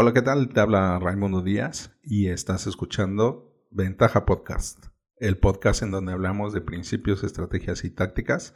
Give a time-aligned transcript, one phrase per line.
[0.00, 0.50] Hola, ¿qué tal?
[0.50, 4.86] Te habla Raimundo Díaz y estás escuchando Ventaja Podcast,
[5.16, 8.54] el podcast en donde hablamos de principios, estrategias y tácticas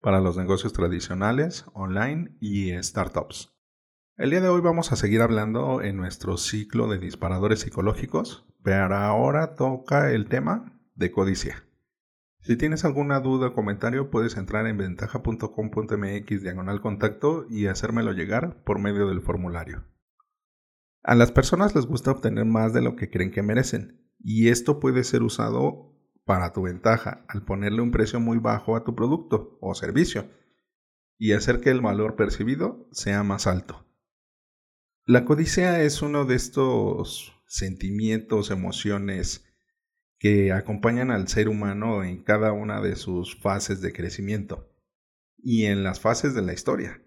[0.00, 3.52] para los negocios tradicionales, online y startups.
[4.16, 8.94] El día de hoy vamos a seguir hablando en nuestro ciclo de disparadores psicológicos, pero
[8.94, 11.64] ahora toca el tema de codicia.
[12.38, 18.62] Si tienes alguna duda o comentario, puedes entrar en ventaja.com.mx diagonal contacto y hacérmelo llegar
[18.62, 19.82] por medio del formulario.
[21.08, 24.78] A las personas les gusta obtener más de lo que creen que merecen, y esto
[24.78, 29.56] puede ser usado para tu ventaja al ponerle un precio muy bajo a tu producto
[29.62, 30.28] o servicio
[31.16, 33.86] y hacer que el valor percibido sea más alto.
[35.06, 39.46] La codicia es uno de estos sentimientos, emociones
[40.18, 44.70] que acompañan al ser humano en cada una de sus fases de crecimiento
[45.38, 47.02] y en las fases de la historia.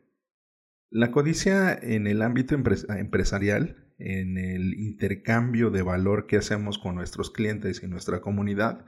[0.89, 7.29] La codicia en el ámbito empresarial, en el intercambio de valor que hacemos con nuestros
[7.29, 8.85] clientes y nuestra comunidad,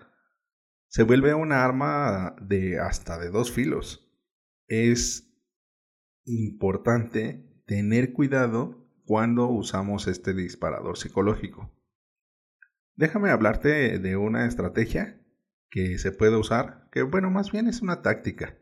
[0.88, 4.12] se vuelve una arma de hasta de dos filos.
[4.68, 5.34] Es
[6.26, 11.72] importante tener cuidado cuando usamos este disparador psicológico.
[12.96, 15.20] Déjame hablarte de una estrategia
[15.70, 18.58] que se puede usar, que bueno, más bien es una táctica,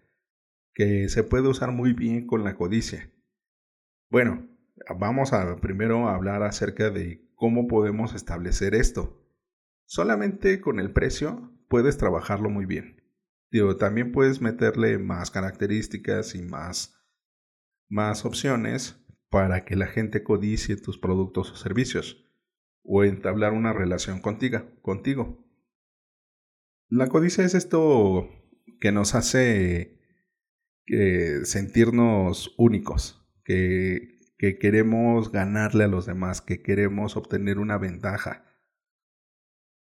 [0.74, 3.12] que se puede usar muy bien con la codicia.
[4.10, 4.51] Bueno,
[4.98, 9.22] vamos a primero hablar acerca de cómo podemos establecer esto.
[9.86, 13.04] Solamente con el precio puedes trabajarlo muy bien.
[13.52, 17.04] Digo, también puedes meterle más características y más,
[17.90, 18.98] más opciones
[19.30, 22.30] para que la gente codicie tus productos o servicios
[22.84, 24.62] o entablar una relación contigo.
[24.82, 25.46] contigo.
[26.88, 28.30] La codicia es esto
[28.80, 30.00] que nos hace
[30.88, 38.44] eh, sentirnos únicos, que, que queremos ganarle a los demás, que queremos obtener una ventaja.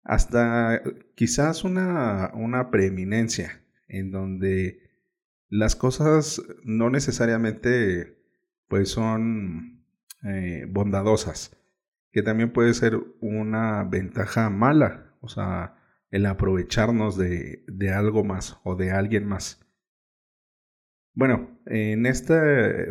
[0.02, 0.82] Hasta
[1.14, 4.80] quizás una, una preeminencia en donde
[5.48, 8.18] las cosas no necesariamente
[8.66, 9.86] pues son
[10.24, 11.56] eh, bondadosas
[12.10, 15.76] que también puede ser una ventaja mala, o sea,
[16.10, 19.64] el aprovecharnos de, de algo más o de alguien más.
[21.14, 22.42] Bueno, en esta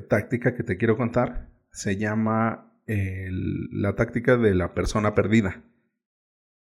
[0.07, 5.63] táctica que te quiero contar se llama la táctica de la persona perdida.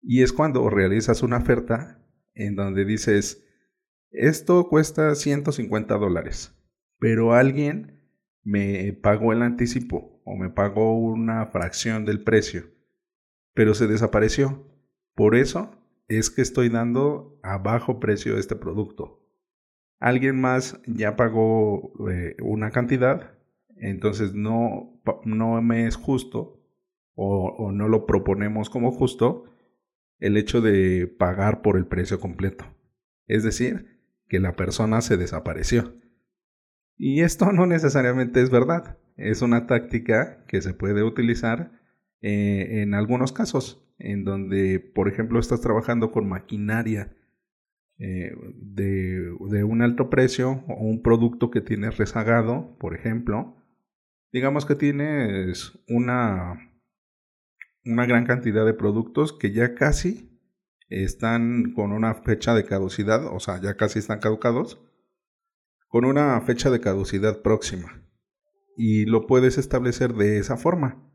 [0.00, 2.00] Y es cuando realizas una oferta
[2.32, 3.44] en donde dices,
[4.12, 6.56] esto cuesta 150 dólares,
[7.00, 8.00] pero alguien
[8.44, 12.70] me pagó el anticipo o me pagó una fracción del precio,
[13.52, 14.64] pero se desapareció.
[15.16, 15.72] Por eso
[16.06, 19.28] es que estoy dando a bajo precio este producto.
[19.98, 23.39] Alguien más ya pagó eh, una cantidad,
[23.80, 26.60] entonces no, no me es justo
[27.14, 29.44] o, no lo proponemos como justo
[30.18, 32.64] el hecho de pagar por el precio completo.
[33.26, 35.94] Es decir, que la persona se desapareció.
[36.96, 38.98] Y esto no necesariamente es verdad.
[39.16, 41.72] Es una táctica que se puede utilizar
[42.22, 47.16] eh, en algunos casos, en donde, por ejemplo, estás trabajando con maquinaria
[47.98, 53.59] eh, de, de, un alto precio o un producto que tienes rezagado, por ejemplo.
[54.32, 56.72] Digamos que tienes una,
[57.84, 60.30] una gran cantidad de productos que ya casi
[60.88, 64.80] están con una fecha de caducidad, o sea, ya casi están caducados
[65.90, 68.04] con una fecha de caducidad próxima.
[68.76, 71.10] Y lo puedes establecer de esa forma.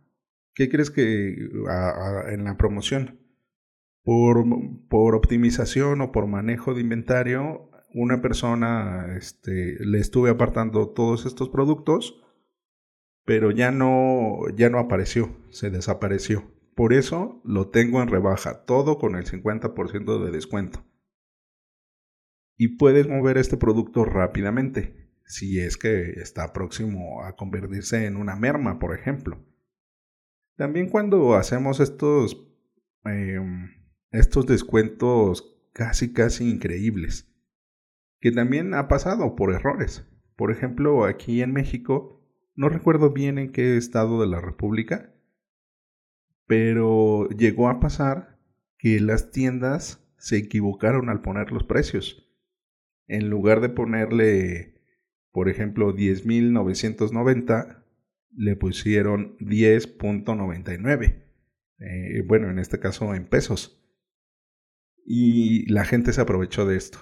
[0.53, 1.33] ¿Qué crees que
[2.29, 3.21] en la promoción?
[4.03, 4.45] Por,
[4.89, 11.49] por, optimización o por manejo de inventario, una persona este, le estuve apartando todos estos
[11.49, 12.21] productos,
[13.25, 16.51] pero ya no, ya no apareció, se desapareció.
[16.75, 20.83] Por eso lo tengo en rebaja, todo con el 50% de descuento
[22.57, 28.35] y puedes mover este producto rápidamente si es que está próximo a convertirse en una
[28.35, 29.43] merma, por ejemplo.
[30.55, 32.47] También cuando hacemos estos,
[33.05, 33.71] em,
[34.11, 37.27] estos descuentos casi casi increíbles,
[38.19, 40.07] que también ha pasado por errores.
[40.35, 42.14] Por ejemplo, aquí en México,
[42.55, 45.13] no recuerdo bien en qué estado de la República,
[46.47, 48.39] pero llegó a pasar
[48.77, 52.25] que las tiendas se equivocaron al poner los precios
[53.07, 54.81] en lugar de ponerle,
[55.31, 57.83] por ejemplo, 10.990,
[58.35, 61.23] le pusieron 10.99.
[61.79, 63.81] Eh, bueno, en este caso en pesos.
[65.05, 66.99] Y la gente se aprovechó de esto.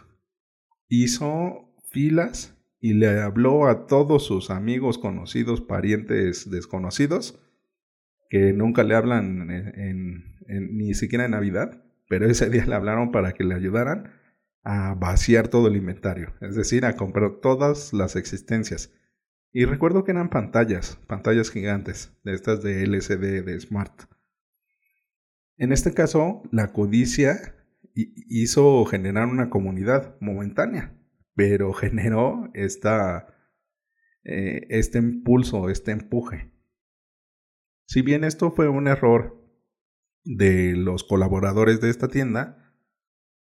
[0.90, 7.40] Hizo filas y le habló a todos sus amigos conocidos, parientes desconocidos,
[8.30, 9.48] que nunca le hablan
[10.48, 14.12] ni siquiera en Navidad, pero ese día le hablaron para que le ayudaran
[14.64, 18.94] a vaciar todo el inventario, es decir, a comprar todas las existencias.
[19.54, 23.94] Y recuerdo que eran pantallas, pantallas gigantes, de estas de LCD, de Smart.
[25.56, 27.56] En este caso, la codicia
[27.96, 31.00] hizo generar una comunidad momentánea,
[31.36, 33.28] pero generó esta,
[34.24, 36.52] eh, este impulso, este empuje.
[37.86, 39.40] Si bien esto fue un error
[40.24, 42.64] de los colaboradores de esta tienda,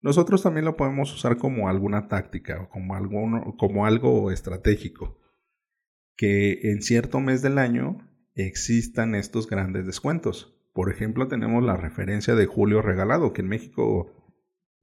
[0.02, 5.18] nosotros también lo podemos usar como alguna táctica o como, como algo estratégico.
[6.16, 10.56] Que en cierto mes del año existan estos grandes descuentos.
[10.72, 14.12] Por ejemplo, tenemos la referencia de Julio Regalado, que en México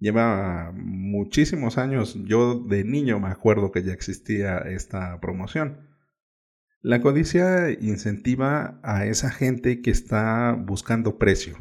[0.04, 2.20] lleva muchísimos años.
[2.26, 5.88] Yo de niño me acuerdo que ya existía esta promoción.
[6.82, 11.56] La codicia incentiva a esa gente que está buscando precio,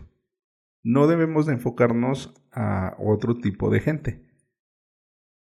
[0.83, 4.27] no debemos de enfocarnos a otro tipo de gente.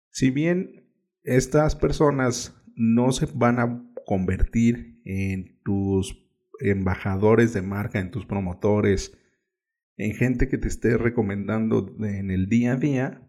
[0.08, 0.90] Si bien
[1.22, 6.26] estas personas no se van a convertir en tus
[6.60, 9.18] embajadores de marca, en tus promotores,
[9.96, 13.28] en gente que te esté recomendando en el día a día,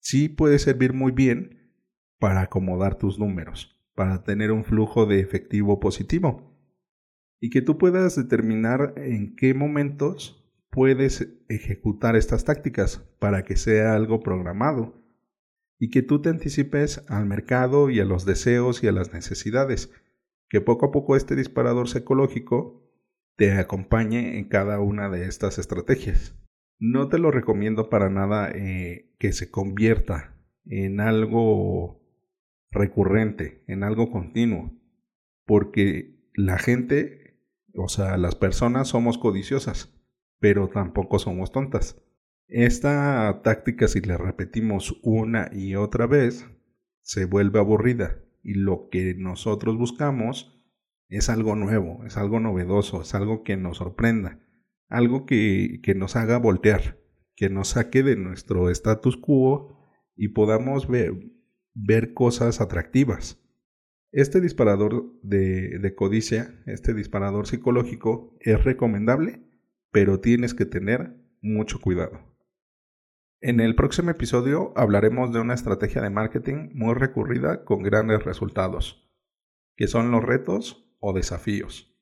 [0.00, 1.72] sí puede servir muy bien
[2.18, 6.56] para acomodar tus números, para tener un flujo de efectivo positivo.
[7.40, 13.94] Y que tú puedas determinar en qué momentos puedes ejecutar estas tácticas para que sea
[13.94, 15.02] algo programado.
[15.78, 19.92] Y que tú te anticipes al mercado y a los deseos y a las necesidades,
[20.48, 22.85] que poco a poco este disparador psicológico
[23.36, 26.34] te acompañe en cada una de estas estrategias.
[26.78, 32.02] No te lo recomiendo para nada eh, que se convierta en algo
[32.70, 34.72] recurrente, en algo continuo,
[35.44, 37.40] porque la gente,
[37.74, 39.96] o sea, las personas somos codiciosas
[40.38, 42.02] pero tampoco somos tontas.
[42.48, 46.46] Esta táctica, si la repetimos una y otra vez,
[47.02, 50.55] se vuelve aburrida y lo que nosotros buscamos
[51.08, 54.40] es algo nuevo, es algo novedoso, es algo que nos sorprenda,
[54.88, 56.98] algo que, que nos haga voltear,
[57.34, 59.78] que nos saque de nuestro status quo
[60.14, 61.14] y podamos ver,
[62.14, 63.42] cosas atractivas.
[64.12, 69.46] Este disparador de, de codicia, este disparador psicológico, es recomendable
[69.96, 72.20] pero tienes que tener mucho cuidado.
[73.40, 79.10] En el próximo episodio hablaremos de una estrategia de marketing muy recurrida con grandes resultados,
[79.74, 81.94] que son los retos desafíos.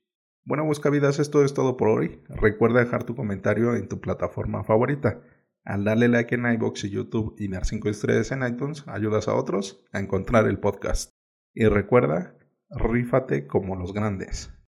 [0.45, 2.23] Bueno, buscavidas, esto es todo por hoy.
[2.29, 5.23] Recuerda dejar tu comentario en tu plataforma favorita.
[5.65, 9.35] Al darle like en iBox y YouTube y dar 5 estrellas en iTunes, ayudas a
[9.35, 11.11] otros a encontrar el podcast.
[11.55, 12.37] Y recuerda,
[12.69, 14.54] rífate como los grandes.